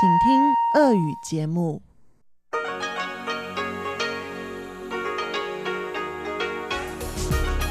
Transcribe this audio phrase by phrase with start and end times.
[0.00, 1.82] 请听俄语节目。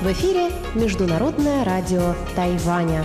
[0.01, 3.03] В эфире Международное радио Тайваня.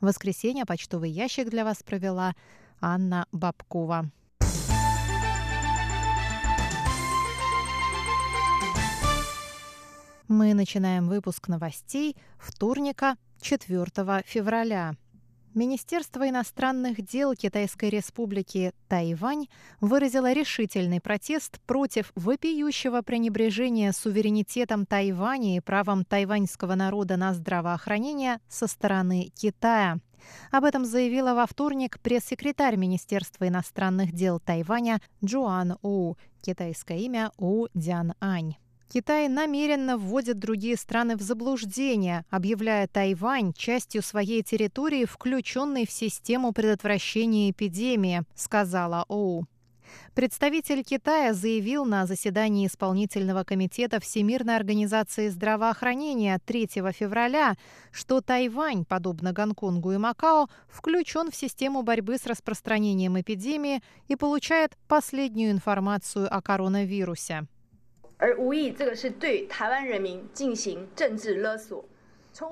[0.00, 2.34] В воскресенье почтовый ящик для вас провела
[2.80, 4.10] Анна Бабкова.
[10.28, 14.96] Мы начинаем выпуск новостей вторника 4 февраля.
[15.56, 19.46] Министерство иностранных дел Китайской республики Тайвань
[19.80, 28.66] выразило решительный протест против вопиющего пренебрежения суверенитетом Тайваня и правом тайваньского народа на здравоохранение со
[28.66, 29.96] стороны Китая.
[30.50, 37.68] Об этом заявила во вторник пресс-секретарь Министерства иностранных дел Тайваня Джоан У, китайское имя У
[37.72, 38.56] Дян Ань.
[38.88, 46.52] Китай намеренно вводит другие страны в заблуждение, объявляя Тайвань частью своей территории, включенной в систему
[46.52, 49.46] предотвращения эпидемии, сказала Оу.
[50.14, 57.54] Представитель Китая заявил на заседании исполнительного комитета Всемирной организации здравоохранения 3 февраля,
[57.90, 64.76] что Тайвань, подобно Гонконгу и Макао, включен в систему борьбы с распространением эпидемии и получает
[64.88, 67.46] последнюю информацию о коронавирусе.
[68.17, 71.83] 而无疑这个是对台湾人民进行政治勒索。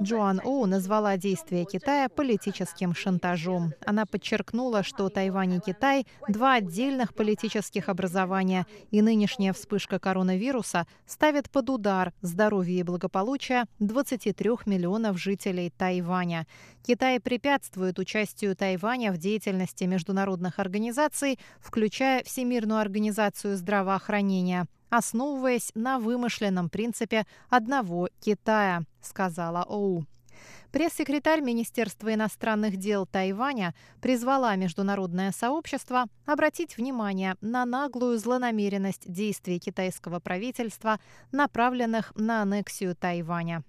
[0.01, 3.73] Джоан Оу назвала действия Китая политическим шантажом.
[3.85, 11.49] Она подчеркнула, что Тайвань и Китай – два отдельных политических образования, и нынешняя вспышка коронавируса ставит
[11.49, 16.45] под удар здоровье и благополучие 23 миллионов жителей Тайваня.
[16.85, 26.68] Китай препятствует участию Тайваня в деятельности международных организаций, включая Всемирную организацию здравоохранения основываясь на вымышленном
[26.68, 30.04] принципе одного Китая, сказала Оу.
[30.72, 40.18] Пресс-секретарь Министерства иностранных дел Тайваня призвала международное сообщество обратить внимание на наглую злонамеренность действий китайского
[40.18, 40.98] правительства,
[41.30, 43.62] направленных на аннексию Тайваня.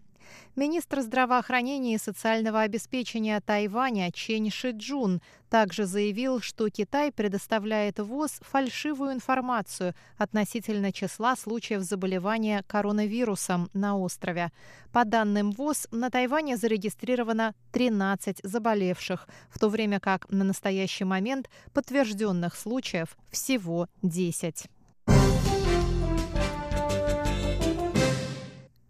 [0.56, 9.14] Министр здравоохранения и социального обеспечения Тайваня Чен Шиджун также заявил, что Китай предоставляет ВОЗ фальшивую
[9.14, 14.52] информацию относительно числа случаев заболевания коронавирусом на острове.
[14.92, 21.50] По данным ВОЗ, на Тайване зарегистрировано 13 заболевших, в то время как на настоящий момент
[21.74, 24.70] подтвержденных случаев всего 10.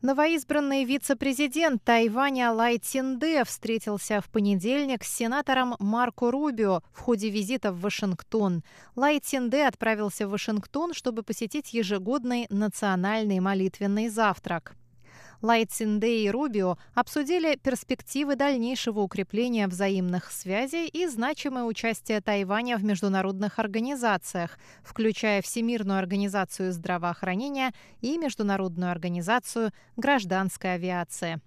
[0.05, 7.71] Новоизбранный вице-президент Тайваня Лай Цинде встретился в понедельник с сенатором Марко Рубио в ходе визита
[7.71, 8.61] в Вашингтон.
[8.95, 14.75] Лай Цинде отправился в Вашингтон, чтобы посетить ежегодный национальный молитвенный завтрак.
[15.45, 22.83] Лай Цинде и Рубио обсудили перспективы дальнейшего укрепления взаимных связей и значимое участие Тайваня в
[22.83, 31.39] международных организациях, включая Всемирную организацию здравоохранения и Международную организацию гражданской авиации.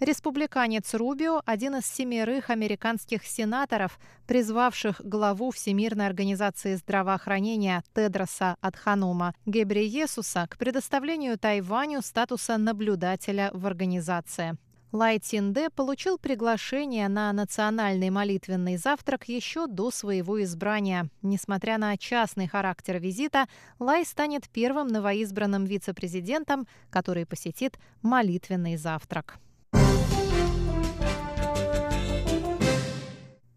[0.00, 10.48] Республиканец Рубио– один из семерых американских сенаторов, призвавших главу Всемирной организации здравоохранения Тедроса Адханума Гебриесуса
[10.50, 14.56] к предоставлению Тайваню статуса наблюдателя в организации.
[14.90, 21.08] Лай Цинде получил приглашение на национальный молитвенный завтрак еще до своего избрания.
[21.22, 23.46] Несмотря на частный характер визита,
[23.80, 29.38] Лай станет первым новоизбранным вице-президентом, который посетит молитвенный завтрак.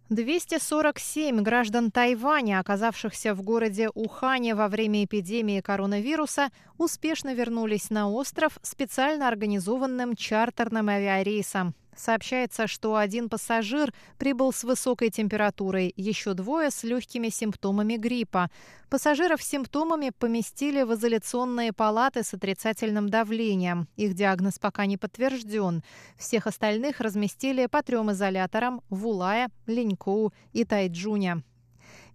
[0.09, 8.57] 247 граждан Тайваня, оказавшихся в городе Ухане во время эпидемии коронавируса, успешно вернулись на остров
[8.61, 11.75] специально организованным чартерным авиарейсом.
[11.97, 18.51] Сообщается, что один пассажир прибыл с высокой температурой, еще двое с легкими симптомами гриппа.
[18.89, 23.87] Пассажиров с симптомами поместили в изоляционные палаты с отрицательным давлением.
[23.95, 25.83] Их диагноз пока не подтвержден.
[26.17, 31.43] Всех остальных разместили по трем изоляторам в Улае, Линькоу и Тайджуне.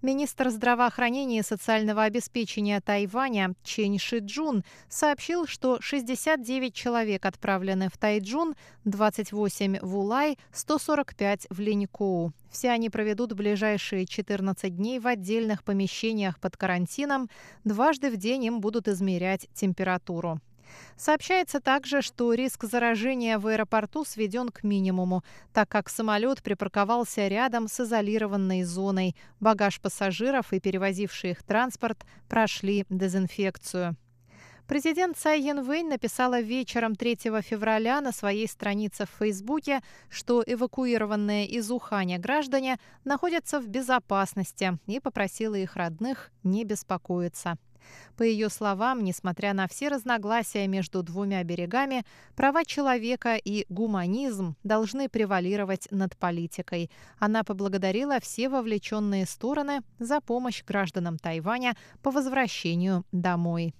[0.02, 8.56] Министр здравоохранения и социального обеспечения Тайваня Чен Шиджун сообщил, что 69 человек отправлены в Тайджун,
[8.84, 12.32] 28 в Улай, 145 в Линькоу.
[12.50, 17.31] Все они проведут ближайшие 14 дней в отдельных помещениях под карантином.
[17.62, 20.40] Дважды в день им будут измерять температуру.
[20.96, 25.22] Сообщается также, что риск заражения в аэропорту сведен к минимуму,
[25.52, 29.16] так как самолет припарковался рядом с изолированной зоной.
[29.40, 33.96] Багаж пассажиров и перевозивший их транспорт прошли дезинфекцию.
[34.69, 41.70] Президент Цай Янвэнь написала вечером 3 февраля на своей странице в Фейсбуке, что эвакуированные из
[41.70, 47.58] Уханя граждане находятся в безопасности и попросила их родных не беспокоиться.
[48.17, 52.05] По ее словам, несмотря на все разногласия между двумя берегами,
[52.37, 56.90] права человека и гуманизм должны превалировать над политикой.
[57.19, 63.75] Она поблагодарила все вовлеченные стороны за помощь гражданам Тайваня по возвращению домой.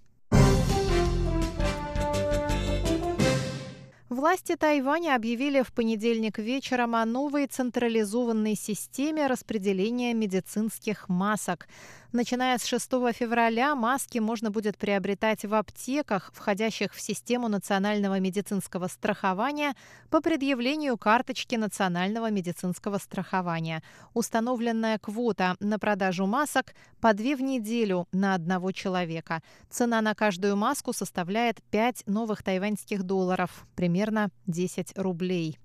[4.13, 11.67] Власти Тайваня объявили в понедельник вечером о новой централизованной системе распределения медицинских масок.
[12.13, 18.89] Начиная с 6 февраля маски можно будет приобретать в аптеках, входящих в систему национального медицинского
[18.89, 19.75] страхования
[20.11, 23.83] по предъявлению карточки национального медицинского страхования.
[24.13, 29.41] Установленная квота на продажу масок по две в неделю на одного человека.
[29.71, 35.59] Цена на каждую маску составляет 5 новых тайваньских долларов, примерно 10 рублей.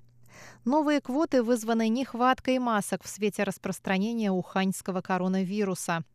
[0.63, 6.05] Новые квоты вызваны нехваткой масок в свете распространения уханьского коронавируса.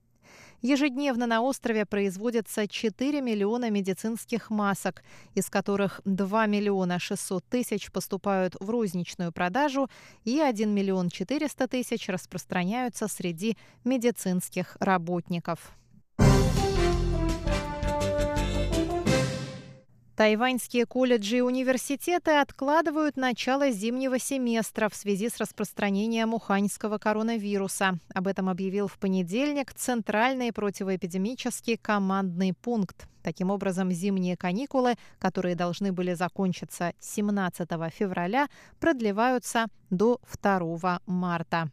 [0.63, 5.03] Ежедневно на острове производятся 4 миллиона медицинских масок,
[5.35, 9.91] из которых 2 миллиона 600 тысяч поступают в розничную продажу
[10.25, 15.73] и 1 миллион 400 тысяч распространяются среди медицинских работников.
[20.23, 27.99] Тайваньские колледжи и университеты откладывают начало зимнего семестра в связи с распространением уханьского коронавируса.
[28.15, 33.09] Об этом объявил в понедельник Центральный противоэпидемический командный пункт.
[33.25, 38.47] Таким образом, зимние каникулы, которые должны были закончиться 17 февраля,
[38.79, 41.69] продлеваются до 2 марта.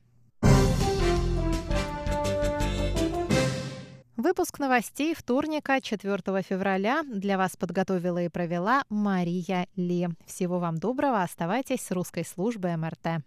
[4.19, 10.10] Выпуск новостей вторника, 4 февраля, для вас подготовила и провела Мария Ли.
[10.25, 13.24] Всего вам доброго, оставайтесь с русской службой МРТ.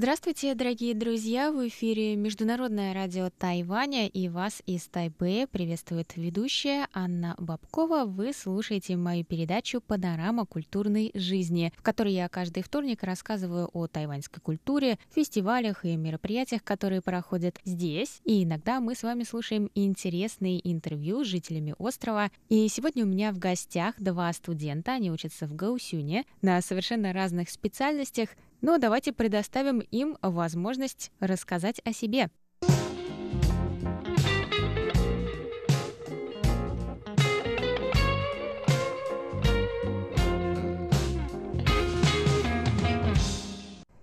[0.00, 1.52] Здравствуйте, дорогие друзья!
[1.52, 8.06] В эфире Международное радио Тайваня и вас из Тайбэя приветствует ведущая Анна Бабкова.
[8.06, 14.40] Вы слушаете мою передачу «Панорама культурной жизни», в которой я каждый вторник рассказываю о тайваньской
[14.40, 18.22] культуре, фестивалях и мероприятиях, которые проходят здесь.
[18.24, 22.30] И иногда мы с вами слушаем интересные интервью с жителями острова.
[22.48, 27.50] И сегодня у меня в гостях два студента, они учатся в Гаусюне на совершенно разных
[27.50, 32.30] специальностях– но давайте предоставим им возможность рассказать о себе.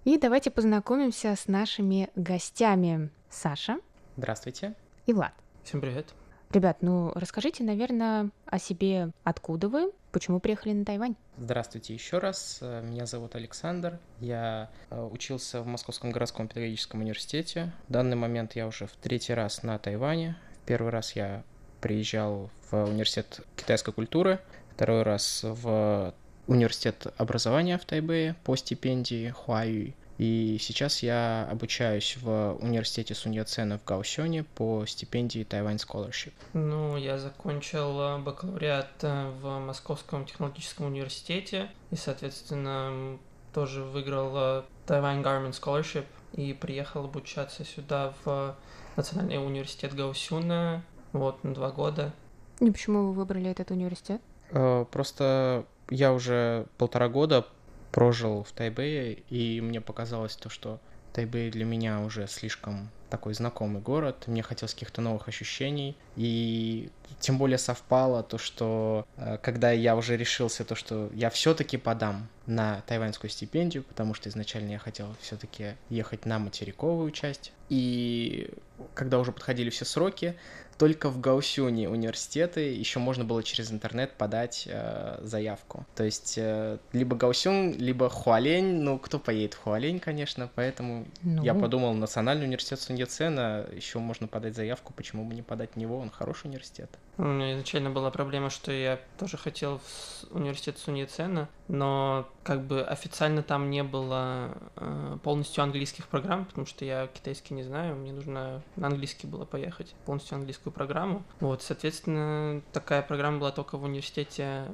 [0.05, 3.09] И давайте познакомимся с нашими гостями.
[3.29, 3.77] Саша.
[4.15, 4.73] Здравствуйте.
[5.05, 5.33] И Влад.
[5.63, 6.13] Всем привет.
[6.51, 11.15] Ребят, ну расскажите, наверное, о себе, откуда вы, почему приехали на Тайвань?
[11.37, 12.57] Здравствуйте еще раз.
[12.61, 13.99] Меня зовут Александр.
[14.19, 17.71] Я э, учился в Московском городском педагогическом университете.
[17.87, 20.35] В данный момент я уже в третий раз на Тайване.
[20.65, 21.43] Первый раз я
[21.81, 24.39] приезжал в университет китайской культуры,
[24.73, 26.15] второй раз в
[26.47, 29.95] университет образования в Тайбэе по стипендии Хуаюй.
[30.17, 36.33] И сейчас я обучаюсь в университете Сунья Цена в Гаусюне по стипендии Taiwan Scholarship.
[36.53, 43.19] Ну, я закончил э, бакалавриат э, в Московском технологическом университете и, соответственно,
[43.53, 48.55] тоже выиграл э, Taiwan Government Scholarship и приехал обучаться сюда в
[48.95, 50.83] Национальный университет Гаусюна,
[51.13, 52.11] вот, на два года.
[52.59, 54.19] И почему вы выбрали этот университет?
[54.49, 57.45] Просто я уже полтора года
[57.91, 60.79] прожил в Тайбэе, и мне показалось то, что
[61.13, 66.89] Тайбэй для меня уже слишком такой знакомый город, мне хотелось каких-то новых ощущений, и
[67.19, 72.27] тем более совпало то, что э, когда я уже решился, то, что я все-таки подам
[72.45, 78.51] на тайваньскую стипендию, потому что изначально я хотел все-таки ехать на материковую часть, и
[78.93, 80.35] когда уже подходили все сроки,
[80.77, 85.85] только в Гаусюне университеты еще можно было через интернет подать э, заявку.
[85.95, 88.81] То есть э, либо Гаусюн, либо Хуалень.
[88.81, 91.43] Ну, кто поедет в Хуалень, конечно, поэтому ну...
[91.43, 95.97] я подумал, Национальный университет Суньяцена, еще можно подать заявку, почему бы не подать в него,
[95.97, 96.89] он хороший университет.
[97.17, 102.83] У меня изначально была проблема, что я тоже хотел в университет Суньяцена, но как бы
[102.83, 108.13] официально там не было э, полностью английских программ, потому что я китайский не знаю, мне
[108.13, 111.23] нужно на английский было поехать, полностью английскую программу.
[111.39, 114.65] Вот, соответственно, такая программа была только в университете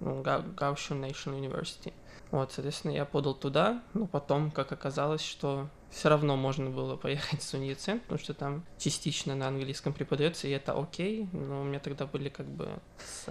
[0.00, 1.92] ну, Gaoxiong National University.
[2.32, 7.40] Вот, соответственно, я подал туда, но потом, как оказалось, что все равно можно было поехать
[7.40, 11.78] в Суньяцен, потому что там частично на английском преподается, и это окей, но у меня
[11.78, 13.26] тогда были как бы с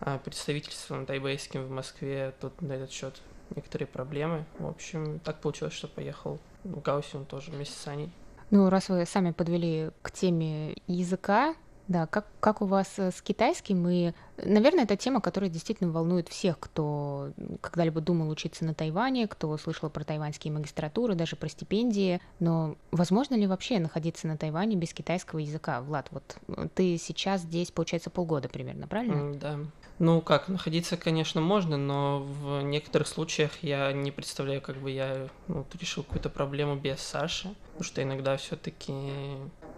[0.00, 3.20] а, представительством тайбэйским в Москве тут на этот счет
[3.56, 4.44] некоторые проблемы.
[4.58, 8.10] В общем, так получилось, что поехал в Гаусион тоже вместе с Аней.
[8.50, 11.54] Ну, раз вы сами подвели к теме языка,
[11.88, 13.88] да, как, как у вас э, с китайским?
[13.88, 19.56] И, наверное, это тема, которая действительно волнует всех, кто когда-либо думал учиться на Тайване, кто
[19.58, 22.20] слышал про тайваньские магистратуры, даже про стипендии.
[22.38, 25.80] Но возможно ли вообще находиться на Тайване без китайского языка?
[25.80, 29.34] Влад, вот э, ты сейчас здесь, получается, полгода примерно, правильно?
[29.34, 29.58] Да.
[29.98, 35.28] Ну как, находиться, конечно, можно, но в некоторых случаях я не представляю, как бы я
[35.48, 38.92] ну, решил какую-то проблему без Саши, потому что иногда все-таки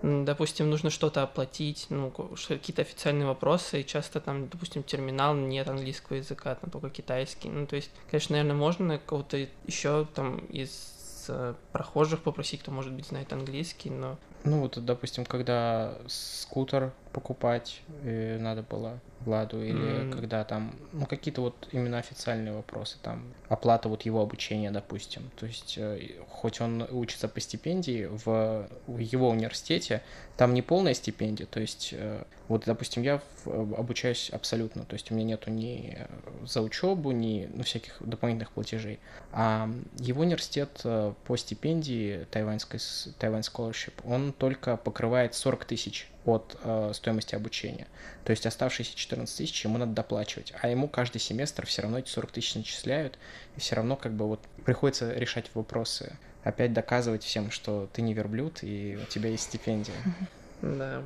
[0.03, 6.17] допустим, нужно что-то оплатить, ну, какие-то официальные вопросы, и часто там, допустим, терминал нет английского
[6.17, 7.49] языка, там только китайский.
[7.49, 12.93] Ну, то есть, конечно, наверное, можно кого-то еще там из э, прохожих попросить, кто, может
[12.93, 14.19] быть, знает английский, но...
[14.45, 20.13] Ну, вот, допустим, когда скутер покупать э, надо было Владу, или mm.
[20.13, 25.31] когда там, ну, какие-то вот именно официальные вопросы, там, оплата вот его обучения, допустим.
[25.37, 30.03] То есть, э, хоть он учится по стипендии, в, в его университете
[30.37, 35.15] там не полная стипендия, то есть, э, вот, допустим, я обучаюсь абсолютно, то есть у
[35.15, 35.97] меня нету ни
[36.45, 38.99] за учебу, ни ну, всяких дополнительных платежей,
[39.33, 42.81] а его университет по стипендии тайваньской,
[43.19, 47.87] Тайвань Scholarship, он только покрывает 40 тысяч от э, стоимости обучения.
[48.25, 52.09] То есть оставшиеся 14 тысяч ему надо доплачивать, а ему каждый семестр все равно эти
[52.09, 53.19] 40 тысяч начисляют,
[53.57, 58.15] и все равно как бы вот приходится решать вопросы, опять доказывать всем, что ты не
[58.15, 59.95] верблюд и у тебя есть стипендия.
[60.63, 61.03] Да,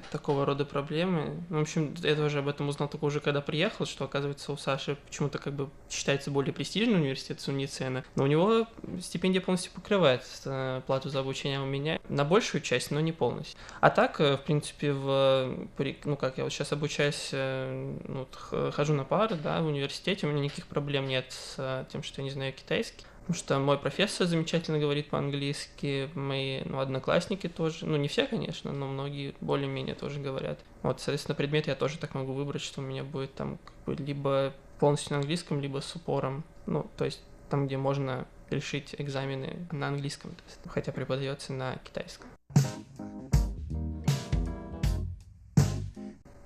[0.00, 1.42] такого рода проблемы.
[1.48, 4.56] Ну, в общем, я тоже об этом узнал только уже когда приехал, что, оказывается, у
[4.56, 8.66] Саши почему-то как бы считается более престижный университет Суницена, но у него
[9.00, 13.58] стипендия полностью покрывает э, плату за обучение у меня на большую часть, но не полностью.
[13.80, 15.68] А так, э, в принципе, в,
[16.04, 18.26] ну, как я вот сейчас обучаюсь, э, ну,
[18.72, 22.24] хожу на пары, да, в университете, у меня никаких проблем нет с тем, что я
[22.24, 23.04] не знаю китайский.
[23.22, 28.72] Потому что мой профессор замечательно говорит по-английски, мои ну, одноклассники тоже, ну не все, конечно,
[28.72, 30.58] но многие более-менее тоже говорят.
[30.82, 34.02] Вот, соответственно, предмет я тоже так могу выбрать, что у меня будет там как бы
[34.02, 36.42] либо полностью на английском, либо с упором.
[36.66, 40.34] Ну, то есть там, где можно решить экзамены на английском,
[40.66, 42.28] хотя преподается на китайском.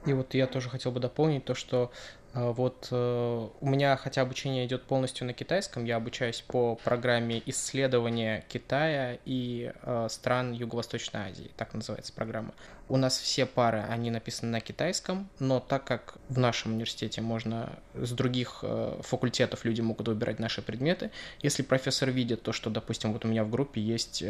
[0.04, 1.90] И вот я тоже хотел бы дополнить то, что
[2.36, 8.44] вот э, у меня, хотя обучение идет полностью на китайском, я обучаюсь по программе исследования
[8.48, 12.52] Китая и э, стран Юго-Восточной Азии, так называется программа.
[12.88, 17.72] У нас все пары, они написаны на китайском, но так как в нашем университете можно
[17.94, 18.62] с других
[19.00, 23.42] факультетов люди могут выбирать наши предметы, если профессор видит то, что, допустим, вот у меня
[23.42, 24.22] в группе есть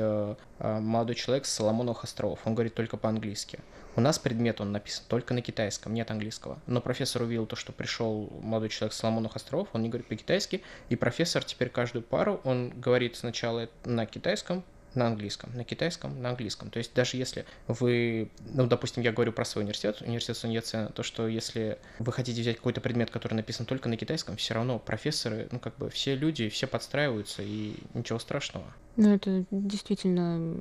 [0.59, 3.59] молодой человек с Соломоновых островов, он говорит только по-английски,
[3.97, 6.59] у нас предмет, он написан только на китайском, нет английского.
[6.67, 10.63] Но профессор увидел то, что пришел молодой человек с Соломонных островов, он не говорит по-китайски,
[10.89, 14.65] и профессор теперь каждую пару, он говорит сначала на китайском,
[14.97, 16.71] на английском, на китайском, на английском.
[16.71, 21.03] То есть даже если вы, ну, допустим, я говорю про свой университет, университет Суньяцена, то,
[21.03, 25.49] что если вы хотите взять какой-то предмет, который написан только на китайском, все равно профессоры,
[25.53, 28.67] ну, как бы все люди, все подстраиваются, и ничего страшного.
[28.97, 30.57] Ну, это действительно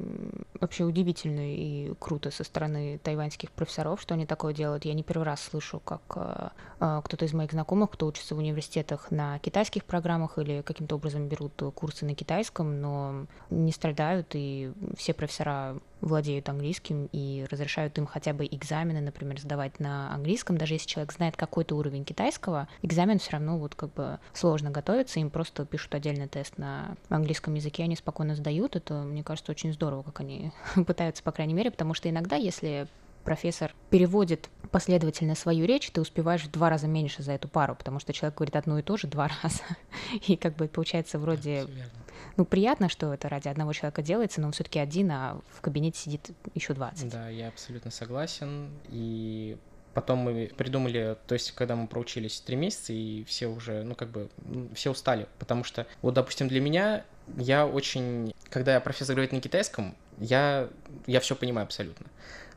[0.60, 4.84] вообще удивительно и круто со стороны тайваньских профессоров, что они такое делают.
[4.84, 9.10] Я не первый раз слышу, как э, кто-то из моих знакомых, кто учится в университетах
[9.10, 15.14] на китайских программах или каким-то образом берут курсы на китайском, но не страдают, и все
[15.14, 20.88] профессора владеют английским и разрешают им хотя бы экзамены, например, сдавать на английском, даже если
[20.88, 25.66] человек знает какой-то уровень китайского, экзамен все равно вот как бы сложно готовиться, им просто
[25.66, 30.22] пишут отдельный тест на английском языке, они спокойно сдают, это, мне кажется, очень здорово, как
[30.22, 30.52] они
[30.88, 32.88] пытаются, по крайней мере, потому что иногда, если
[33.26, 38.00] профессор переводит последовательно свою речь, ты успеваешь в два раза меньше за эту пару, потому
[38.00, 39.64] что человек говорит одно и то же два раза.
[40.28, 41.68] И как бы получается вроде
[42.38, 46.00] ну, приятно, что это ради одного человека делается, но он все-таки один, а в кабинете
[46.00, 47.10] сидит еще 20.
[47.10, 48.70] Да, я абсолютно согласен.
[48.90, 49.58] И
[49.96, 54.10] Потом мы придумали, то есть, когда мы проучились три месяца, и все уже, ну, как
[54.10, 54.30] бы,
[54.74, 57.06] все устали, потому что, вот, допустим, для меня,
[57.38, 60.68] я очень, когда профессор говорит на китайском, я,
[61.08, 62.08] я все понимаю абсолютно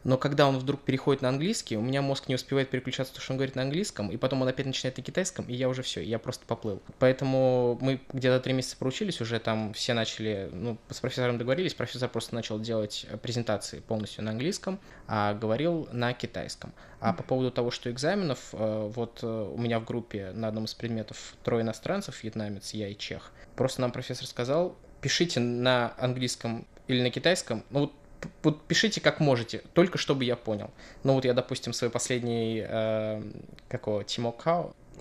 [0.05, 3.33] но когда он вдруг переходит на английский, у меня мозг не успевает переключаться, то, что
[3.33, 6.03] он говорит на английском, и потом он опять начинает на китайском, и я уже все,
[6.03, 6.83] я просто поплыл.
[6.99, 12.09] Поэтому мы где-то три месяца проучились, уже там все начали, ну, с профессором договорились, профессор
[12.09, 16.73] просто начал делать презентации полностью на английском, а говорил на китайском.
[17.01, 20.65] А по поводу того, что экзаменов, э, вот э, у меня в группе на одном
[20.65, 23.31] из предметов трое иностранцев, вьетнамец, я и чех.
[23.57, 27.93] Просто нам профессор сказал, пишите на английском или на китайском, ну вот
[28.43, 30.71] вот пишите как можете, только чтобы я понял.
[31.05, 33.23] Ну вот я, допустим, свой последний, э,
[33.69, 34.33] какого, Тимо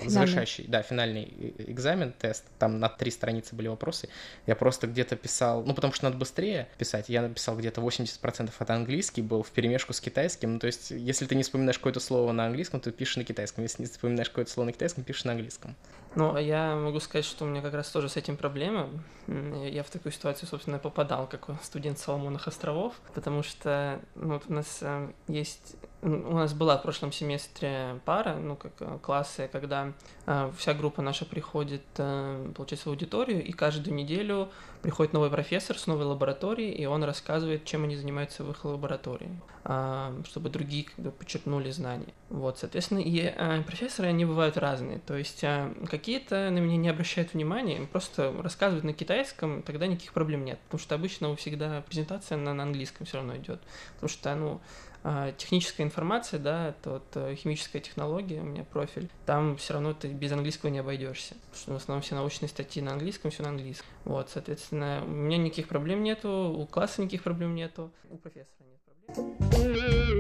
[0.06, 4.10] завершающий, да, финальный экзамен, тест, там на три страницы были вопросы,
[4.46, 8.70] я просто где-то писал, ну, потому что надо быстрее писать, я написал где-то 80% от
[8.70, 12.32] английский был в перемешку с китайским, ну, то есть, если ты не вспоминаешь какое-то слово
[12.32, 15.32] на английском, то пишешь на китайском, если не вспоминаешь какое-то слово на китайском, пишешь на
[15.32, 15.76] английском.
[16.16, 18.90] Ну, я могу сказать, что у меня как раз тоже с этим проблема.
[19.28, 24.54] Я в такую ситуацию, собственно, попадал, как студент Соломонных островов, потому что ну, вот у
[24.54, 29.94] нас э, есть у нас была в прошлом семестре пара, ну, как э, классы, когда
[30.28, 34.50] э, вся группа наша приходит, э, получается, в аудиторию, и каждую неделю
[34.84, 39.42] приходит новый профессор с новой лабораторией, и он рассказывает, чем они занимаются в их лаборатории,
[39.66, 42.14] э, чтобы другие как бы подчеркнули знания.
[42.30, 46.90] Вот, соответственно, и э, профессоры, они бывают разные, то есть э, какие-то на меня не
[46.90, 52.38] обращают внимания, просто рассказывают на китайском, тогда никаких проблем нет, потому что обычно всегда презентация
[52.38, 53.60] на, на английском все равно идет,
[53.96, 54.62] потому что, ну,
[55.38, 60.08] техническая информация, да, это вот э, химическая технология, у меня профиль, там все равно ты
[60.08, 63.88] без английского не обойдешься, в основном все научные статьи на английском, все на английском.
[64.06, 68.80] Вот, соответственно, у меня никаких проблем нету, у класса никаких проблем нету, у профессора нет
[68.86, 70.17] проблем.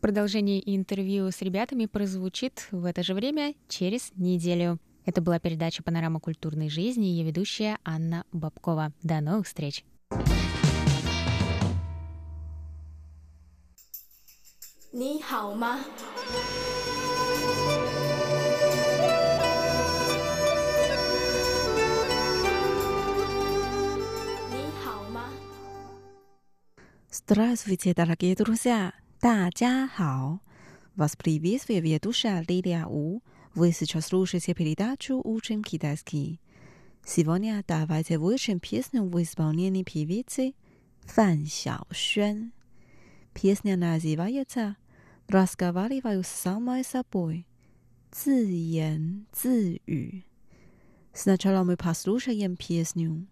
[0.00, 4.78] Продолжение интервью с ребятами прозвучит в это же время через неделю.
[5.04, 8.94] Это была передача «Панорама культурной жизни» и ее ведущая Анна Бабкова.
[9.02, 9.84] До новых встреч!
[14.92, 15.78] Ни хао ма?
[27.10, 28.92] Здравствуйте, дорогие друзья!
[29.19, 30.39] 大家好，
[30.95, 33.21] Вас приветствует ведущая Лилия У.
[33.53, 36.39] Вы сейчас слушаете передачу «Учим китайский».
[37.05, 40.55] Сегодня давайте выучим песню в исполнении певицы
[41.01, 42.51] Фан Xiaoxuan.
[43.33, 44.77] Песня называется
[45.27, 47.45] «Разговариваю с самой собой»,
[48.11, 50.23] 自言自语.
[51.13, 53.27] Сначала мы послушаем песню.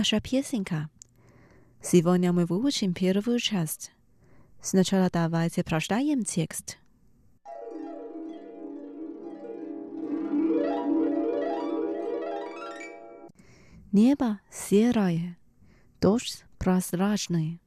[0.00, 0.88] наша песенка.
[1.82, 3.92] Сегодня мы выучим первую часть.
[4.62, 6.78] Сначала давайте прочитаем текст.
[13.92, 15.36] Небо серое,
[16.00, 17.60] дождь прозрачный,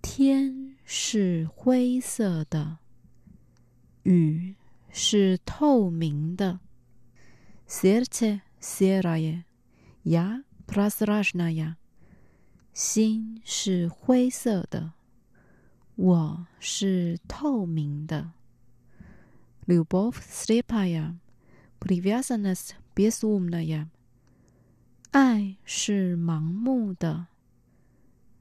[0.00, 2.78] 天是灰色的，
[4.04, 4.54] 雨
[4.92, 6.60] 是透明的。
[7.66, 9.44] Сердце серое,
[10.04, 11.76] я прозрачная，
[12.72, 14.92] 心是灰色的，
[15.96, 18.32] 我是透明的。
[19.66, 21.18] Любовь слепая,
[21.78, 23.88] привязанность безумная，
[25.12, 27.26] 爱是盲目的，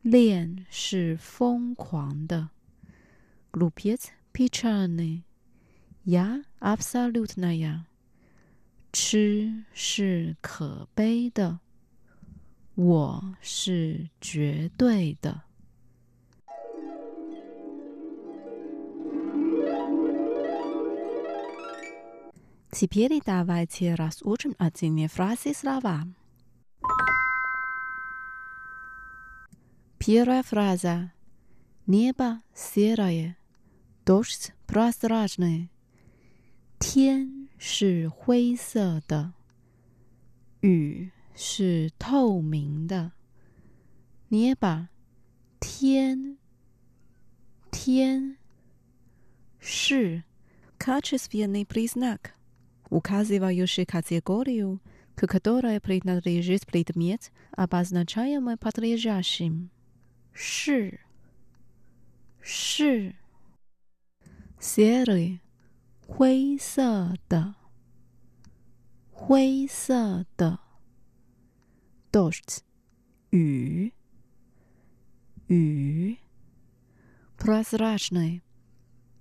[0.01, 2.49] 恋是疯狂的。
[3.51, 5.23] Глупец печальный,
[6.05, 7.83] я абсолютная，
[8.93, 11.59] 痴是可悲的。
[12.75, 15.43] 我是绝对的。
[22.71, 26.07] Теперь давайте разучим отдельные фразы и слова.
[29.99, 31.11] Первая фраза.
[31.85, 33.35] Небо серое,
[34.05, 35.69] дождь прозрачный.
[36.79, 39.33] 天是灰色的，
[40.61, 43.13] 雨 是透明的。
[44.29, 44.89] 捏把
[45.59, 46.37] 天
[47.69, 48.37] 天
[49.59, 50.23] 是
[50.77, 52.33] качественный признак,
[52.89, 54.79] указывающий категорию,
[55.15, 59.69] к которой принадлежит предмет, обозначаемый подлежащим.
[60.33, 61.01] 是
[62.41, 63.15] 是
[64.59, 65.41] серый
[66.07, 67.55] 灰色的
[69.11, 70.64] 灰色的。
[72.15, 72.59] dождь
[73.31, 73.93] 雨
[75.47, 76.17] 雨
[77.37, 78.41] прозрачный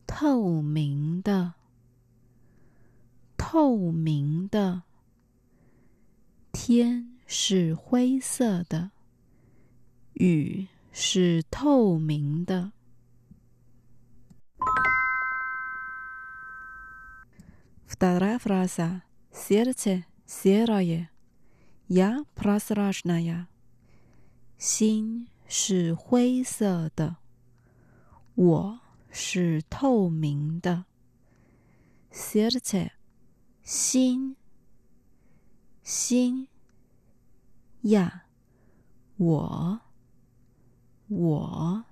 [0.06, 1.54] 透明的
[3.36, 4.82] 透明的
[6.52, 8.90] 天是灰色的，
[10.14, 12.72] 雨是透明的。
[17.86, 21.08] Вторая фраза сердце серое
[21.89, 23.45] 呀，prasrashna，
[24.57, 27.17] 心是灰色的，
[28.33, 28.79] 我
[29.11, 30.85] 是透明的。
[32.11, 32.89] Sirta，
[33.61, 34.35] 心，
[35.83, 36.47] 心，
[37.81, 38.23] 呀，
[39.17, 39.81] 我，
[41.07, 41.85] 我，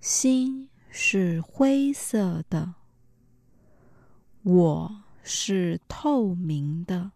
[0.00, 2.76] 心是灰色的，
[4.42, 7.12] 我是透明的。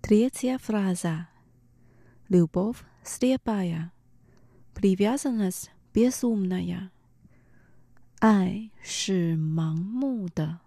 [0.00, 1.28] Третья фраза.
[2.28, 3.92] Любовь слепая,
[4.74, 6.90] привязанность безумная.
[8.20, 10.60] 爱是盲目的，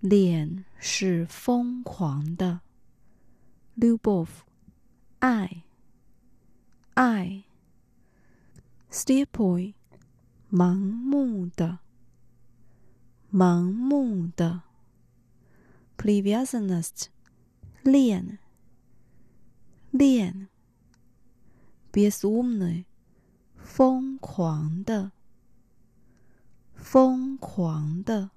[0.00, 2.60] 恋是疯狂的。
[3.76, 4.44] Любовь，
[5.20, 5.62] 爱，
[6.94, 7.44] 爱。
[8.90, 9.74] Слепой，
[10.50, 11.78] 盲目的，
[13.32, 14.62] 盲目的。
[15.96, 17.06] Привязанность。
[17.82, 18.38] 恋，
[19.92, 20.48] 恋，
[21.92, 22.84] безумный，
[23.56, 25.12] 疯狂的，
[26.74, 28.30] 疯狂的，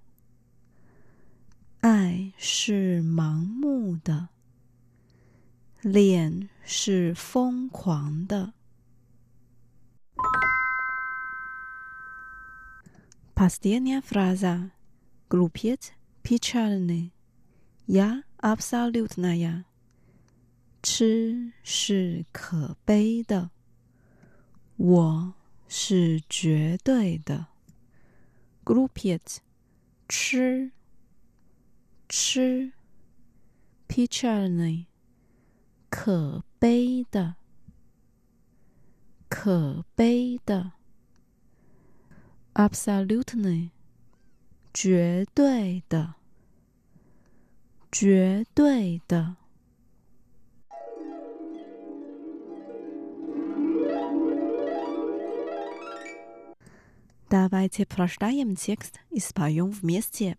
[1.82, 4.30] 爱是盲目的，
[5.82, 8.54] 恋是疯狂的。
[13.34, 14.70] Последняя фраза.
[15.29, 17.11] Groupiet, pechally,
[17.87, 19.65] ya absolutely 那样。
[20.83, 23.51] 吃是可悲的，
[24.77, 25.35] 我
[25.67, 27.47] 是绝对的。
[28.65, 29.39] Groupiet，
[30.09, 30.73] 吃，
[32.09, 32.73] 吃
[33.89, 34.87] ，pechally，
[35.89, 37.37] 可悲的，
[39.31, 40.73] 可悲的
[42.53, 43.71] ，absolutely。
[44.74, 46.16] 绝对的，
[47.92, 49.38] 绝对的。
[57.30, 60.36] Давайте прочитаем текст и споем вместе.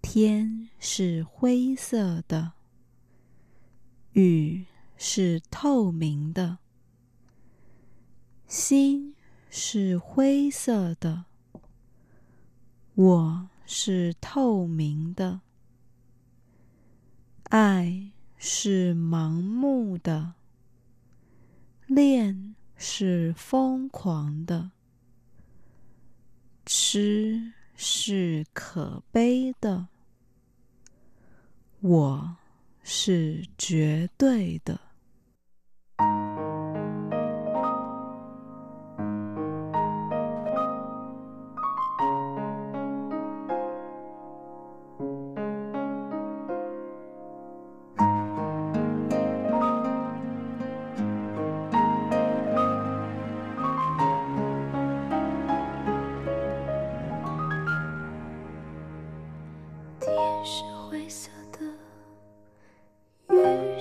[0.00, 2.52] 天是灰色的，
[4.12, 4.64] 雨
[4.96, 6.58] 是透明的，
[8.46, 9.14] 心
[9.50, 11.26] 是灰色的，
[12.95, 15.41] 我是透明的，
[17.49, 20.35] 爱是盲目的，
[21.87, 24.71] 恋是疯狂的。
[26.65, 29.89] 痴是可悲的，
[31.81, 32.37] 我
[32.81, 34.79] 是绝对的。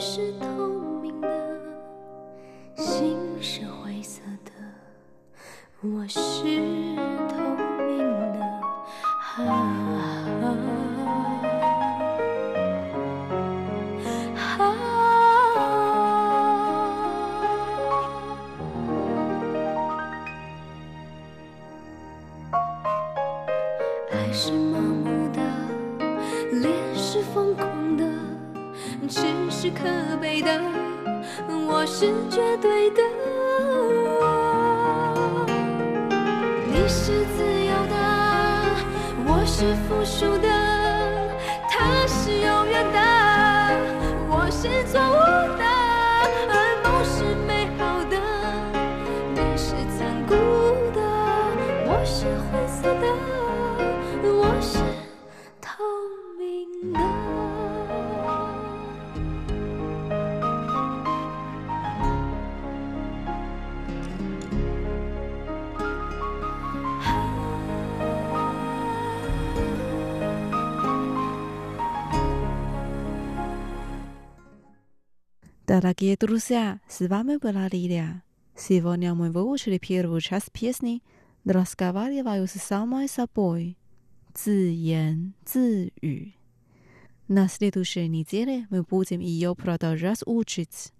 [0.07, 0.69] 是透
[1.01, 1.59] 明的，
[2.77, 4.51] 心是灰色的，
[5.81, 6.21] 我是
[75.84, 78.23] Дорогие друзья, с вами была Лилия.
[78.56, 81.02] Сегодня мы выучили первую часть песни
[81.45, 83.78] «Разговариваю с самой собой»
[84.34, 86.34] 自言自语。
[87.28, 90.91] На следующей неделе мы будем ее продолжать учить.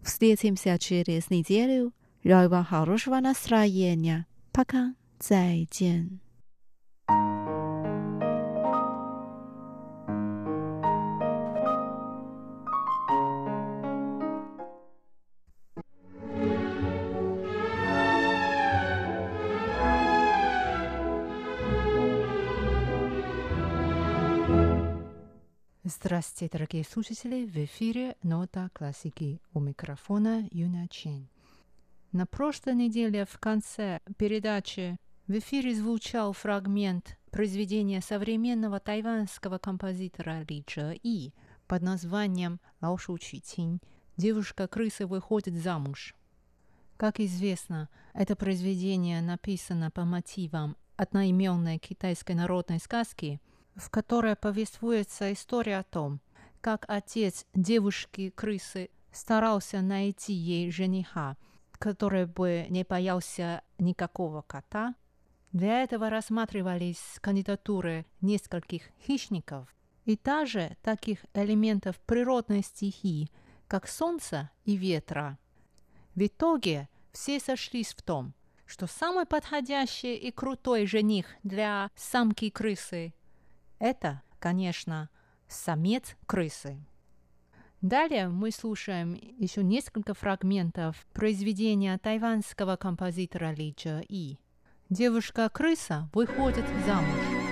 [0.00, 1.92] Встретимся через неделю.
[2.22, 4.26] Желаю вам хорошего настроения.
[4.52, 4.94] Пока.
[5.20, 6.23] 再见。
[25.87, 27.45] Здравствуйте, дорогие слушатели!
[27.45, 31.29] В эфире «Нота классики» у микрофона Юна Чен.
[32.11, 40.63] На прошлой неделе в конце передачи в эфире звучал фрагмент произведения современного тайванского композитора Ли
[40.65, 41.35] Чжэ И
[41.67, 43.79] под названием «Лао Шу Чу Цинь»
[44.17, 46.15] «Девушка-крыса выходит замуж».
[46.97, 53.39] Как известно, это произведение написано по мотивам одноименной китайской народной сказки–
[53.75, 56.19] в которой повествуется история о том,
[56.61, 61.37] как отец девушки-крысы старался найти ей жениха,
[61.73, 64.95] который бы не боялся никакого кота.
[65.51, 69.73] Для этого рассматривались кандидатуры нескольких хищников
[70.05, 73.29] и также таких элементов природной стихии,
[73.67, 75.37] как солнца и ветра.
[76.13, 78.33] В итоге все сошлись в том,
[78.65, 83.13] что самый подходящий и крутой жених для самки крысы
[83.85, 85.09] это, конечно,
[85.47, 86.83] самец крысы.
[87.81, 94.39] Далее мы слушаем еще несколько фрагментов произведения тайванского композитора Ли Чжэ И.
[94.89, 97.44] Девушка-крыса выходит замуж.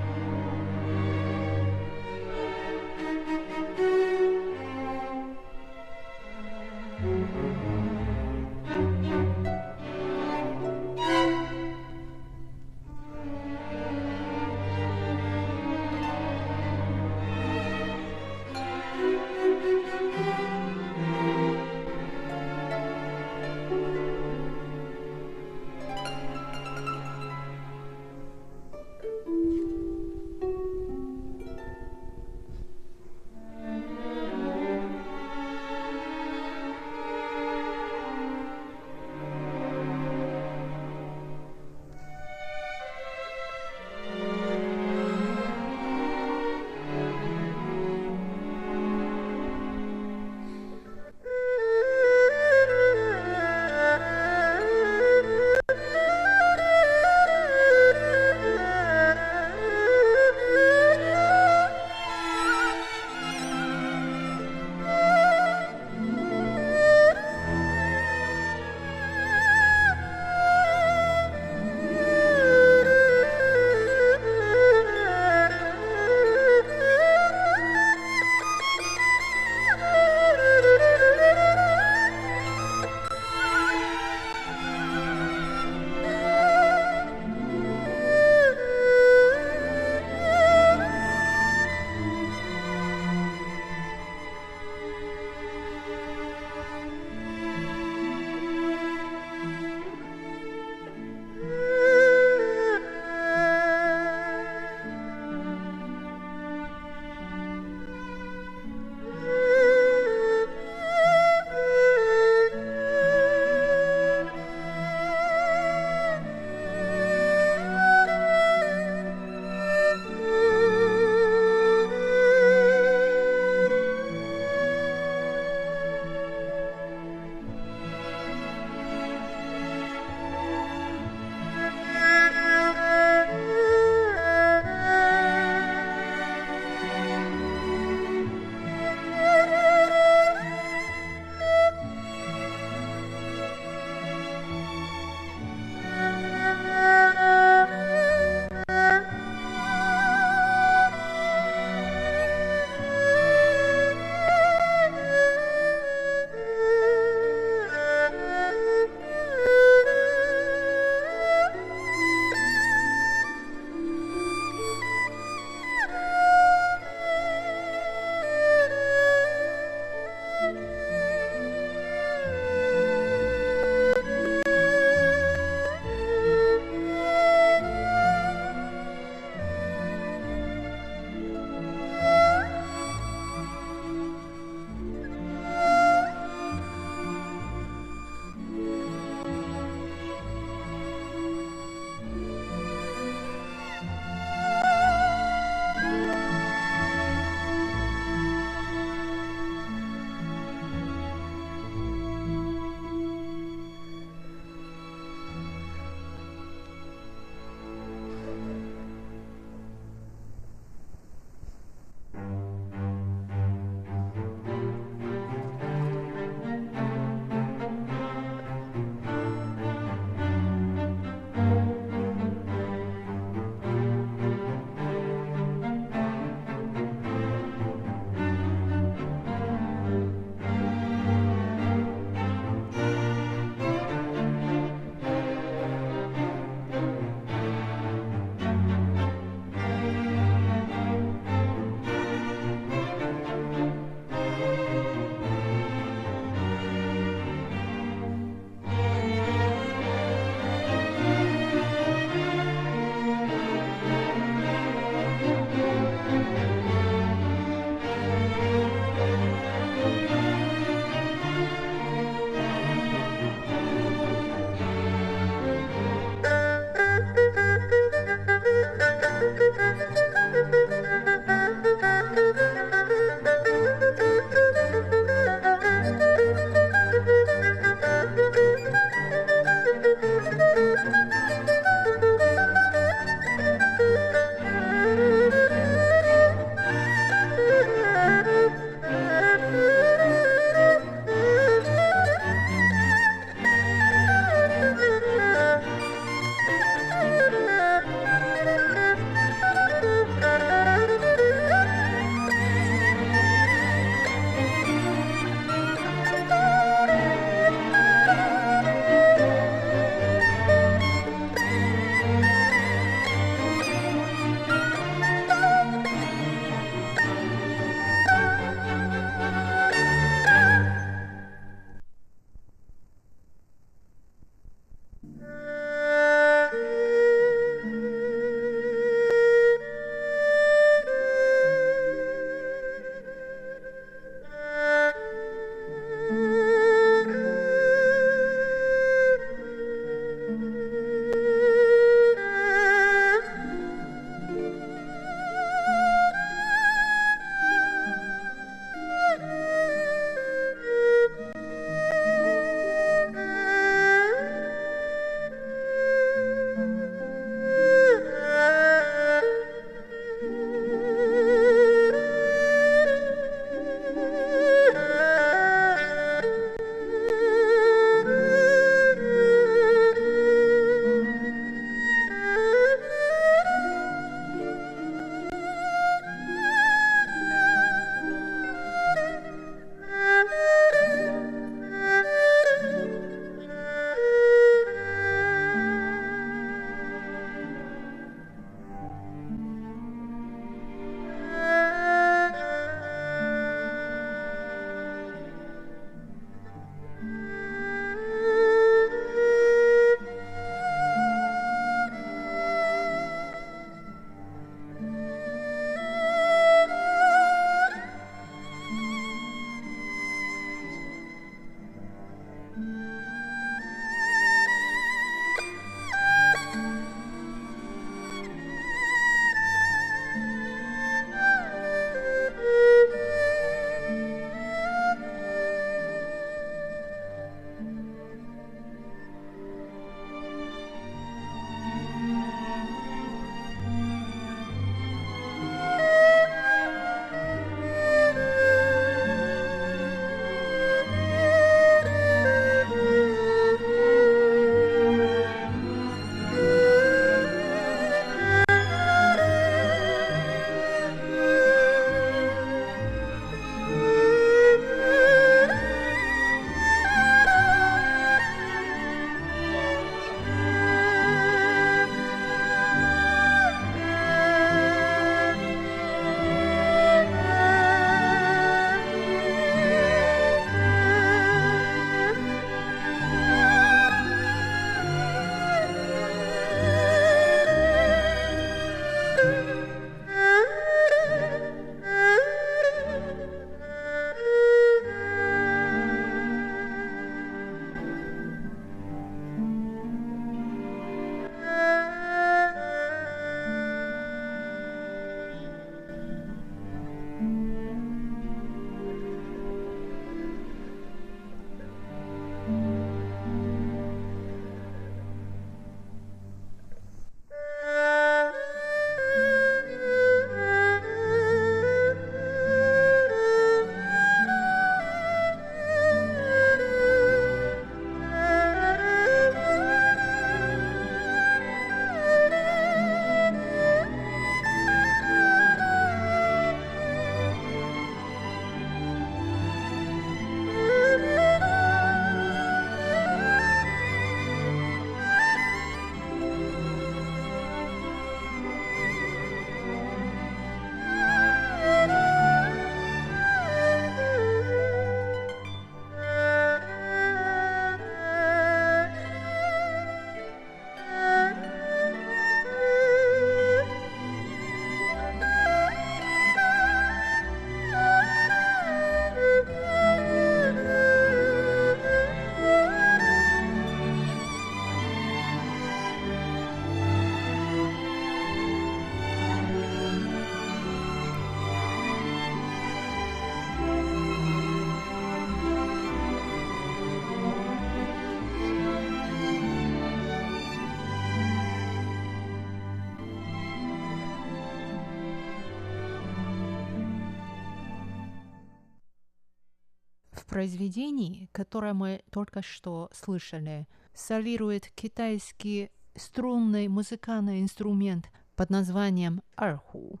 [590.42, 600.00] Произведении, которое мы только что слышали, солирует китайский струнный музыкальный инструмент под названием арху.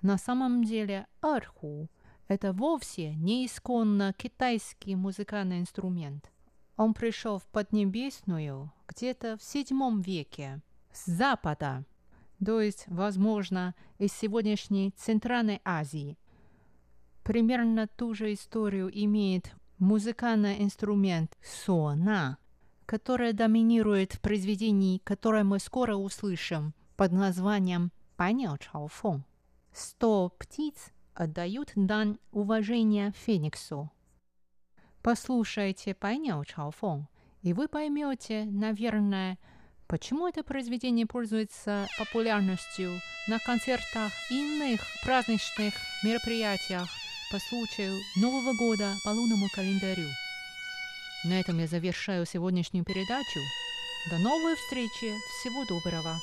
[0.00, 1.90] На самом деле арху–
[2.28, 6.30] это вовсе не исконно китайский музыкальный инструмент.
[6.76, 10.60] Он пришел в Поднебесную где-то в VII веке
[10.92, 11.84] с запада,
[12.44, 16.16] то есть, возможно, из сегодняшней Центральной Азии.
[17.24, 22.38] Примерно ту же историю имеет музыкальный инструмент сона,
[22.86, 29.24] который доминирует в произведении, которое мы скоро услышим под названием «Паняо Чаофон».
[29.72, 33.90] Сто птиц отдают дань уважения Фениксу.
[35.02, 37.08] Послушайте «Паняо Чаофон»,
[37.42, 39.38] и вы поймете, наверное,
[39.88, 42.90] почему это произведение пользуется популярностью
[43.28, 46.88] на концертах и иных праздничных мероприятиях
[47.32, 50.06] по случаю Нового года по лунному календарю.
[51.24, 53.40] На этом я завершаю сегодняшнюю передачу.
[54.10, 55.14] До новой встречи.
[55.40, 56.20] Всего доброго.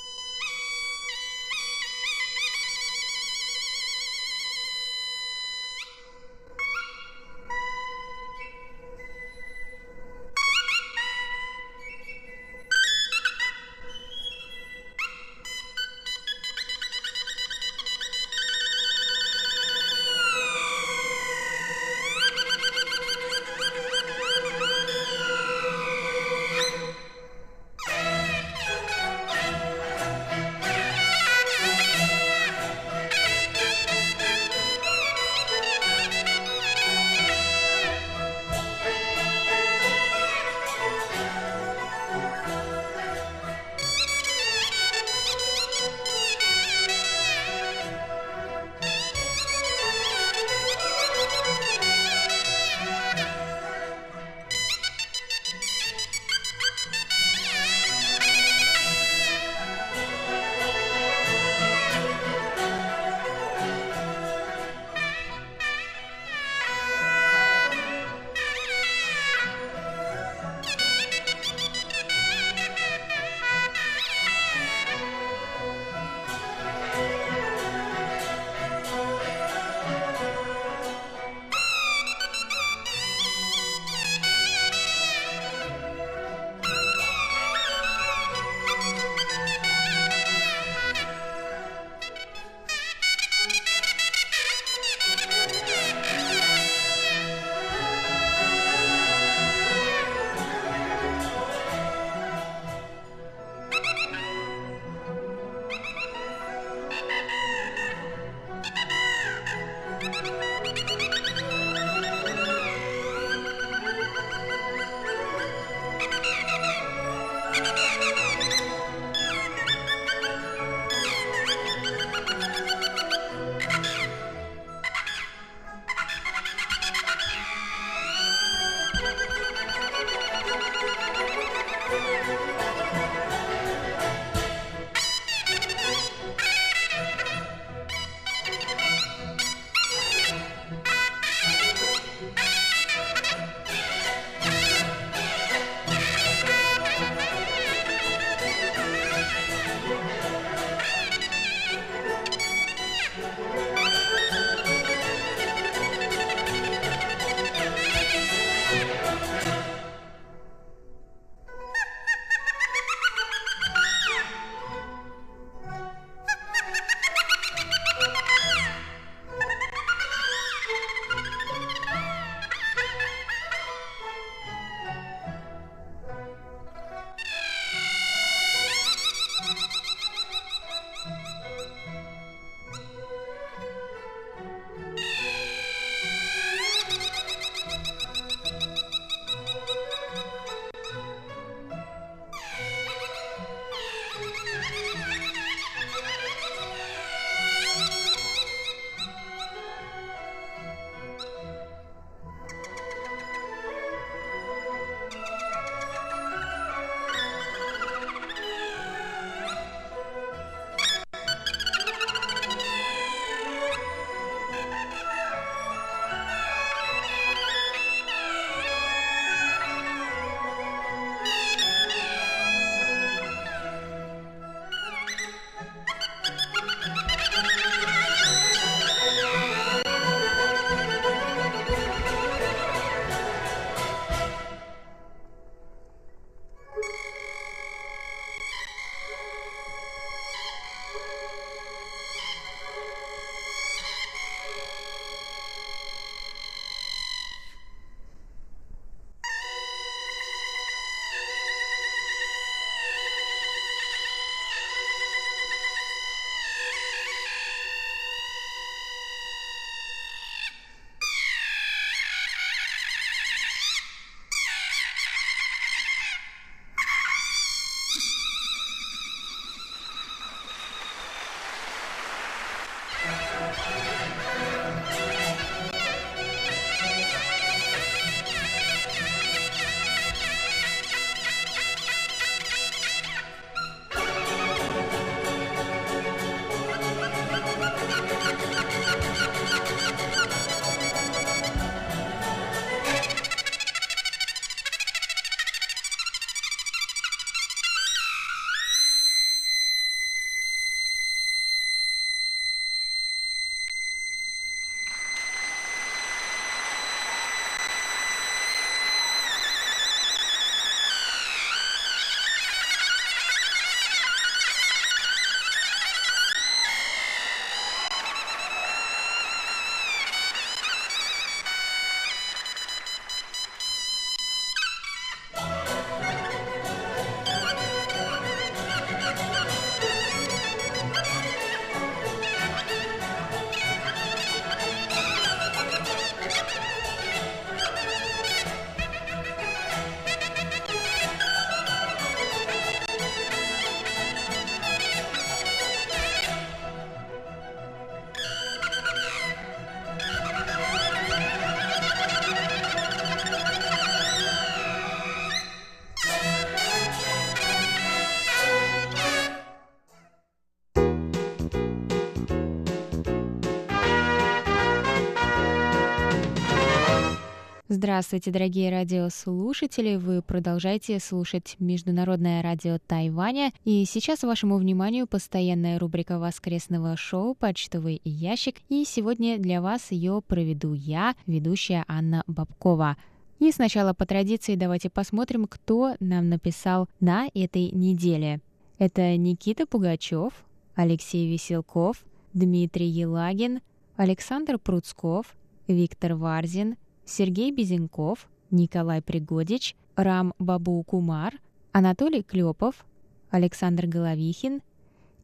[368.00, 369.96] Здравствуйте, дорогие радиослушатели!
[369.96, 373.52] Вы продолжаете слушать Международное радио Тайваня.
[373.66, 378.56] И сейчас вашему вниманию постоянная рубрика воскресного шоу «Почтовый ящик».
[378.70, 382.96] И сегодня для вас ее проведу я, ведущая Анна Бабкова.
[383.38, 388.40] И сначала по традиции давайте посмотрим, кто нам написал на этой неделе.
[388.78, 390.32] Это Никита Пугачев,
[390.74, 393.60] Алексей Веселков, Дмитрий Елагин,
[393.96, 395.36] Александр Пруцков,
[395.68, 396.76] Виктор Варзин–
[397.10, 401.40] Сергей Безенков, Николай Пригодич, Рам Бабу Кумар,
[401.72, 402.86] Анатолий Клепов,
[403.32, 404.62] Александр Головихин,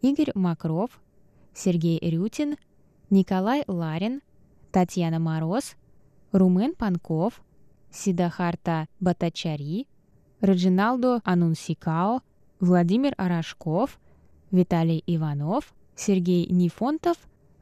[0.02, 0.90] Игорь Макров,
[1.54, 2.56] Сергей Рютин,
[3.08, 4.20] Николай Ларин,
[4.72, 5.76] Татьяна Мороз,
[6.32, 7.40] Румен Панков,
[7.92, 9.86] Сидахарта Батачари,
[10.40, 12.20] Раджиналдо Анунсикао,
[12.58, 14.00] Владимир Арашков,
[14.50, 17.16] Виталий Иванов, Сергей Нифонтов,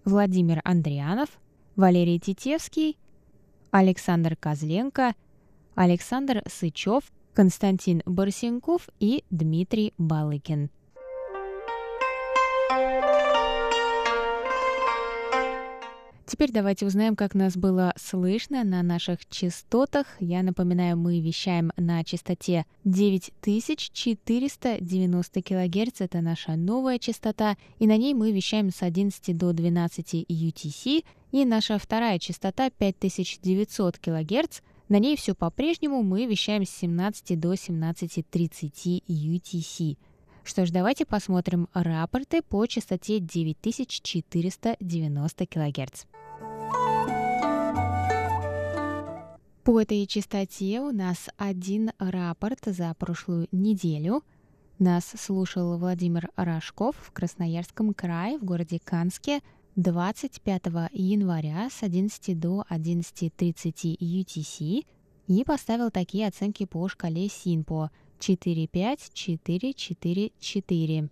[0.07, 1.29] Владимир Андрианов,
[1.77, 2.97] Валерий Титевский,
[3.75, 5.15] Александр Козленко,
[5.75, 7.03] Александр Сычев,
[7.35, 10.71] Константин Барсенков и Дмитрий Балыкин.
[16.25, 20.07] Теперь давайте узнаем, как нас было слышно на наших частотах.
[20.21, 28.15] Я напоминаю, мы вещаем на частоте 9490 кГц, это наша новая частота, и на ней
[28.15, 31.05] мы вещаем с 11 до 12 UTC,
[31.35, 37.55] и наша вторая частота 5900 кГц, на ней все по-прежнему, мы вещаем с 17 до
[37.55, 39.99] 17.30 UTC.
[40.45, 46.05] Что ж, давайте посмотрим рапорты по частоте 9490 кГц.
[49.65, 54.23] По этой частоте у нас один рапорт за прошлую неделю.
[54.79, 59.41] Нас слушал Владимир Рожков в Красноярском крае, в городе Канске,
[59.77, 64.87] 25 января с 11 до 11.30 UTC
[65.27, 71.09] и поставил такие оценки по шкале СИНПО 4.5, 4, 4, 4.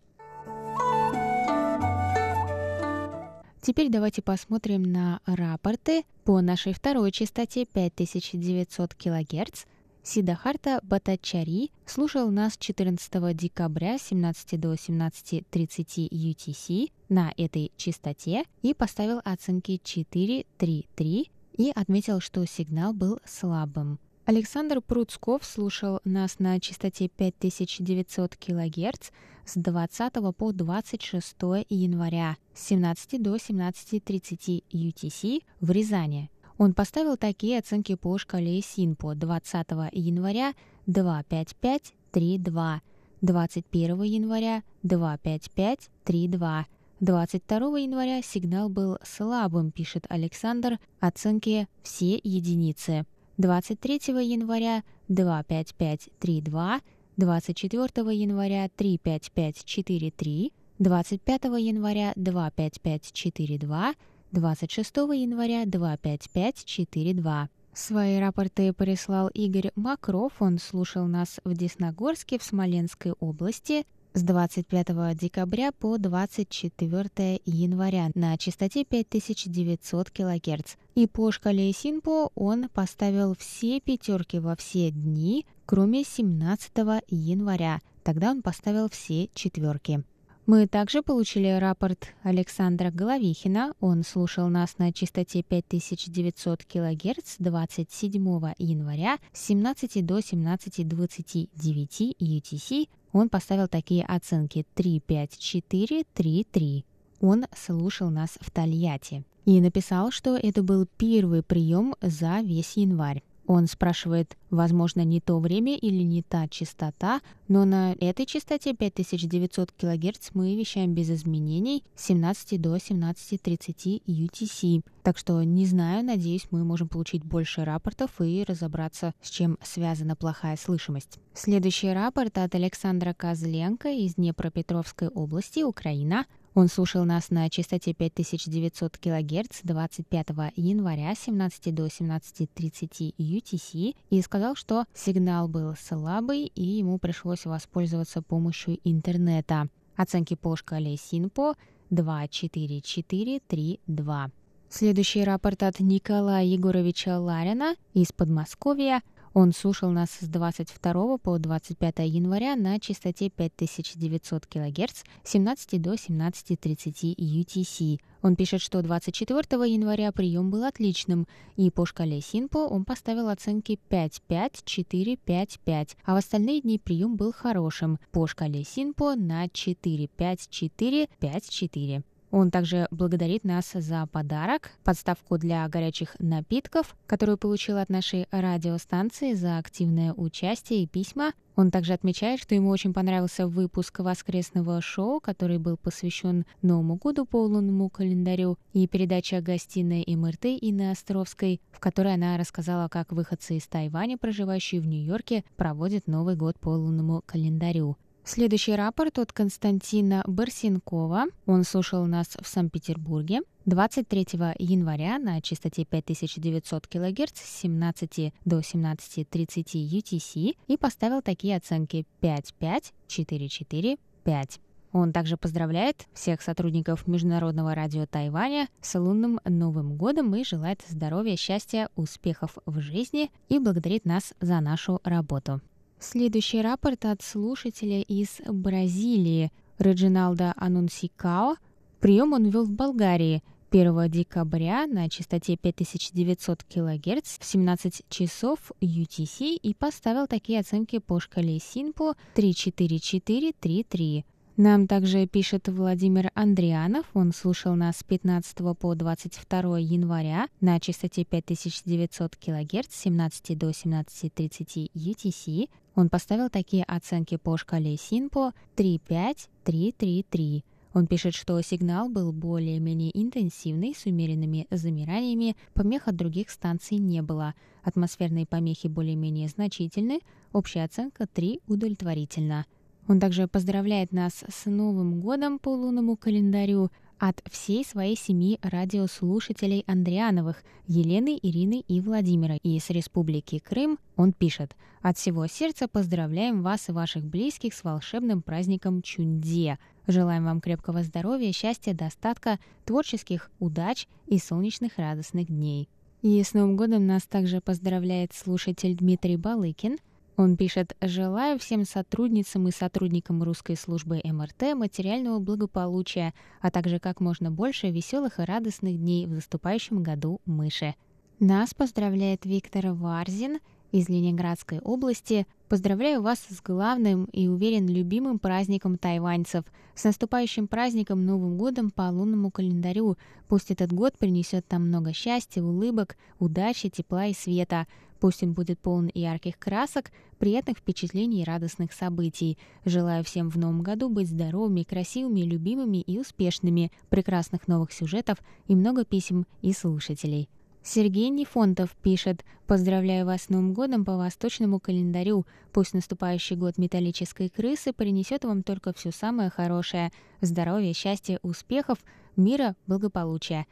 [3.61, 9.65] Теперь давайте посмотрим на рапорты по нашей второй частоте 5900 кГц.
[10.05, 19.21] Сидахарта Батачари слушал нас 14 декабря 17 до 17.30 UTC на этой частоте и поставил
[19.25, 24.01] оценки 4.3.3 и отметил, что сигнал был слабым.
[24.25, 29.11] Александр Пруцков слушал нас на частоте 5900 кГц
[29.45, 31.37] с 20 по 26
[31.69, 36.31] января с 17 до 17.30 UTC в Рязани.
[36.57, 40.55] Он поставил такие оценки по шкале СИНПО 20 января
[40.87, 42.81] 25532,
[43.21, 46.67] 21 января 25532,
[47.03, 53.07] 22 января сигнал был слабым, пишет Александр, оценки все единицы.
[53.39, 53.95] 23
[54.25, 56.81] января 25532,
[57.17, 63.95] 24 января 35543, 25 января 25542,
[64.31, 67.49] 26 января 25542.
[67.75, 70.35] Свои рапорты прислал Игорь Макров.
[70.41, 78.37] Он слушал нас в Десногорске в Смоленской области с 25 декабря по 24 января на
[78.37, 80.77] частоте 5900 кГц.
[80.95, 86.73] И по шкале Синпо он поставил все пятерки во все дни, кроме 17
[87.09, 87.81] января.
[88.03, 90.03] Тогда он поставил все четверки.
[90.47, 93.75] Мы также получили рапорт Александра Головихина.
[93.81, 103.29] Он слушал нас на частоте 5900 кГц 27 января с 17 до 17.29 UTC он
[103.29, 106.85] поставил такие оценки 3, 5, 4, 3, 3.
[107.21, 113.23] Он слушал нас в Тольятти и написал, что это был первый прием за весь январь.
[113.55, 119.73] Он спрашивает, возможно, не то время или не та частота, но на этой частоте 5900
[119.73, 124.83] кГц мы вещаем без изменений с 17 до 17.30 UTC.
[125.03, 130.17] Так что не знаю, надеюсь, мы можем получить больше рапортов и разобраться, с чем связана
[130.17, 131.19] плохая слышимость.
[131.35, 136.25] Следующий рапорт от Александра Козленко из Днепропетровской области, Украина.
[136.55, 140.27] Он слушал нас на частоте 5900 кГц 25
[140.57, 148.21] января 17 до 17.30 UTC и сказал, что сигнал был слабый и ему пришлось воспользоваться
[148.21, 149.71] помощью интернета.
[149.97, 151.55] Оценки по шкале СИНПО
[151.89, 154.31] 24432.
[154.69, 159.01] Следующий рапорт от Николая Егоровича Ларина из Подмосковья.
[159.35, 165.95] Он слушал нас с 22 по 25 января на частоте 5900 кГц с 17 до
[165.95, 167.99] 17.30 UTC.
[168.21, 169.39] Он пишет, что 24
[169.73, 171.27] января прием был отличным,
[171.57, 177.17] и по шкале Синпо он поставил оценки 5-5, 4-5, 5, а в остальные дни прием
[177.17, 182.03] был хорошим, по шкале Синпо на 4-5, 4, 5, 4.
[182.33, 189.35] Он также благодарит нас за подарок, подставку для горячих напитков, которую получил от нашей радиостанции
[189.35, 191.35] за активное участие и письма.
[191.57, 197.27] Он также отмечает, что ему очень понравился выпуск воскресного шоу, который был посвящен Новому году
[197.27, 203.59] по лунному календарю, и передача «Гостиная МРТ» Инны Островской, в которой она рассказала, как выходцы
[203.59, 207.99] из Тайваня, проживающие в Нью-Йорке, проводят Новый год по лунному календарю.
[208.25, 211.25] Следующий рапорт от Константина Барсенкова.
[211.47, 214.27] Он слушал нас в Санкт-Петербурге 23
[214.59, 219.27] января на частоте 5900 кГц с 17 до 17.30
[219.75, 224.61] UTC и поставил такие оценки 5.5, 4.4, 5.
[224.93, 231.35] Он также поздравляет всех сотрудников Международного радио Тайваня с лунным Новым годом и желает здоровья,
[231.37, 235.61] счастья, успехов в жизни и благодарит нас за нашу работу.
[236.03, 241.55] Следующий рапорт от слушателя из Бразилии Реджиналда Анунсикао.
[242.01, 249.55] Прием он вел в Болгарии 1 декабря на частоте 5900 кГц в 17 часов UTC
[249.55, 254.25] и поставил такие оценки по шкале Синпо 34433.
[254.57, 257.07] Нам также пишет Владимир Андрианов.
[257.15, 263.71] Он слушал нас с 15 по 22 января на частоте 5900 кГц с 17 до
[263.71, 265.71] 17.30 UTC.
[265.95, 270.65] Он поставил такие оценки по шкале Синпо 3.5, 3.3.3.
[270.95, 277.23] Он пишет, что сигнал был более-менее интенсивный, с умеренными замираниями, помех от других станций не
[277.23, 277.55] было.
[277.83, 280.21] Атмосферные помехи более-менее значительны,
[280.53, 282.67] общая оценка 3 удовлетворительно.
[283.09, 289.85] Он также поздравляет нас с Новым годом по лунному календарю от всей своей семьи радиослушателей
[289.87, 292.57] Андриановых Елены, Ирины и Владимира.
[292.63, 297.85] И с Республики Крым он пишет «От всего сердца поздравляем вас и ваших близких с
[297.85, 299.79] волшебным праздником Чунде.
[300.07, 305.89] Желаем вам крепкого здоровья, счастья, достатка, творческих удач и солнечных радостных дней».
[306.23, 309.99] И с Новым годом нас также поздравляет слушатель Дмитрий Балыкин–
[310.43, 317.21] он пишет «Желаю всем сотрудницам и сотрудникам русской службы МРТ материального благополучия, а также как
[317.21, 320.97] можно больше веселых и радостных дней в наступающем году мыши».
[321.39, 323.61] Нас поздравляет Виктор Варзин
[323.93, 325.47] из Ленинградской области.
[325.69, 329.65] Поздравляю вас с главным и, уверен, любимым праздником тайваньцев.
[329.95, 333.17] С наступающим праздником Новым годом по лунному календарю.
[333.49, 337.87] Пусть этот год принесет нам много счастья, улыбок, удачи, тепла и света.
[338.23, 342.57] Пусть он будет полон ярких красок, приятных впечатлений и радостных событий.
[342.85, 348.77] Желаю всем в новом году быть здоровыми, красивыми, любимыми и успешными, прекрасных новых сюжетов и
[348.77, 350.49] много писем и слушателей.
[350.85, 355.45] Сергей Нефонтов пишет «Поздравляю вас с Новым годом по восточному календарю.
[355.73, 360.13] Пусть наступающий год металлической крысы принесет вам только все самое хорошее.
[360.41, 361.99] Здоровья, счастья, успехов,
[362.37, 363.67] мира, благополучия.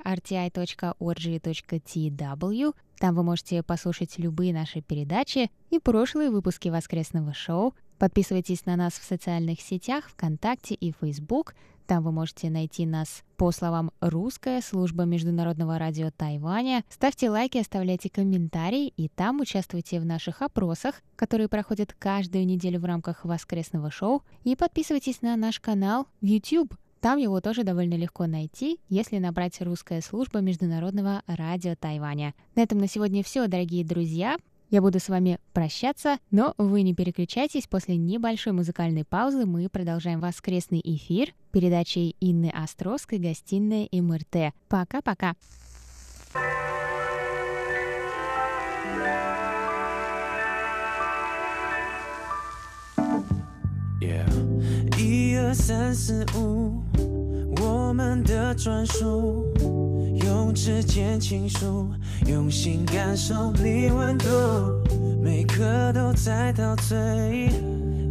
[3.03, 7.75] там вы можете послушать любые наши передачи и прошлые выпуски воскресного шоу.
[7.99, 11.53] Подписывайтесь на нас в социальных сетях ВКонтакте и Facebook.
[11.86, 16.86] Там вы можете найти нас по словам «Русская служба международного радио Тайваня».
[16.89, 22.86] Ставьте лайки, оставляйте комментарии и там участвуйте в наших опросах, которые проходят каждую неделю в
[22.86, 24.23] рамках воскресного шоу.
[24.45, 26.73] И подписывайтесь на наш канал в YouTube.
[27.04, 32.34] Там его тоже довольно легко найти, если набрать «Русская служба международного радио Тайваня».
[32.56, 34.38] На этом на сегодня все, дорогие друзья.
[34.70, 37.68] Я буду с вами прощаться, но вы не переключайтесь.
[37.68, 44.54] После небольшой музыкальной паузы мы продолжаем воскресный эфир передачей Инны Островской «Гостиная МРТ».
[44.70, 45.34] Пока-пока!
[46.34, 46.82] Yeah.
[55.54, 56.82] 三四五。
[57.62, 59.45] 我们的专属，
[60.26, 61.88] 用指尖倾诉，
[62.28, 64.28] 用心感受你温度，
[65.22, 67.49] 每刻都在陶醉，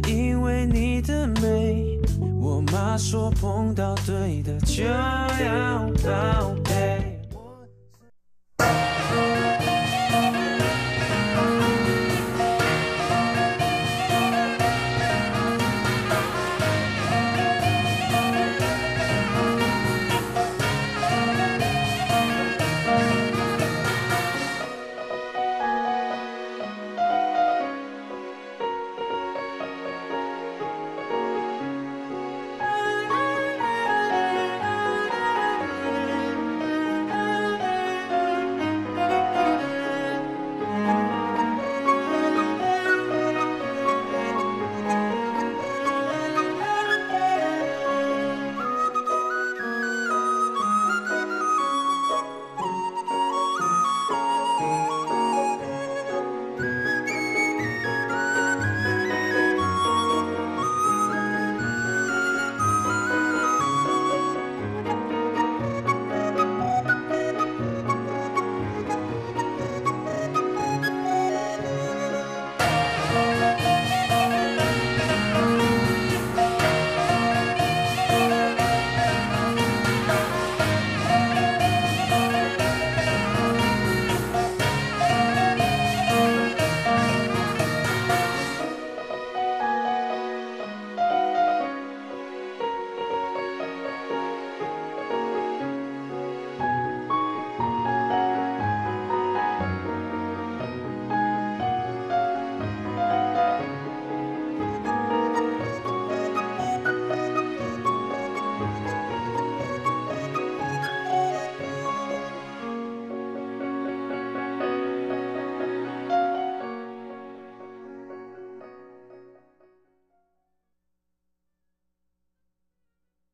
[0.07, 0.33] 因。
[0.43, 1.97] 为你的美，
[2.41, 7.12] 我妈说碰到对的就要宝贝。